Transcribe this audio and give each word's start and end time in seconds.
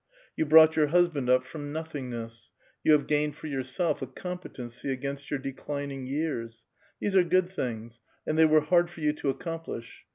You 0.35 0.47
brought 0.47 0.75
your 0.75 0.87
husband 0.87 1.29
up 1.29 1.43
from 1.45 1.71
nothingness; 1.71 2.53
you 2.83 2.93
have 2.93 3.05
gained 3.05 3.35
for 3.35 3.45
yourself 3.45 4.01
a 4.01 4.07
competency 4.07 4.91
against 4.91 5.29
your 5.29 5.37
declining 5.37 6.07
years,— 6.07 6.65
these 6.99 7.15
are 7.15 7.23
good 7.23 7.47
things, 7.49 8.01
and 8.25 8.35
they 8.35 8.45
were 8.45 8.61
hard 8.61 8.89
for 8.89 9.01
you 9.01 9.13
to 9.13 9.29
accomplish. 9.29 10.07